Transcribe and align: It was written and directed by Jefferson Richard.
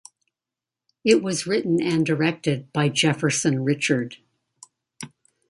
It 1.05 1.21
was 1.21 1.45
written 1.45 1.79
and 1.79 2.03
directed 2.03 2.73
by 2.73 2.89
Jefferson 2.89 3.63
Richard. 3.63 4.15